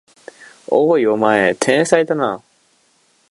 [0.67, 2.41] おい、お前天才だな！